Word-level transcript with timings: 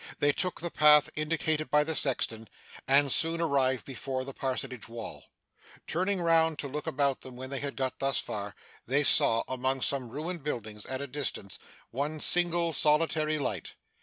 They 0.17 0.31
took 0.33 0.59
the 0.61 0.71
path 0.71 1.11
indicated 1.15 1.69
by 1.69 1.83
the 1.83 1.93
sexton, 1.93 2.47
and 2.87 3.11
soon 3.11 3.39
arrived 3.39 3.85
before 3.85 4.23
the 4.25 4.33
parsonage 4.33 4.89
wall. 4.89 5.25
Turning 5.85 6.19
round 6.19 6.57
to 6.57 6.67
look 6.67 6.87
about 6.87 7.21
them 7.21 7.35
when 7.35 7.51
they 7.51 7.59
had 7.59 7.75
got 7.75 7.99
thus 7.99 8.17
far, 8.17 8.55
they 8.87 9.03
saw, 9.03 9.43
among 9.47 9.83
some 9.83 10.09
ruined 10.09 10.43
buildings 10.43 10.87
at 10.87 11.01
a 11.01 11.05
distance, 11.07 11.59
one 11.91 12.19
single 12.19 12.73
solitary 12.73 13.37
light. 13.37 13.75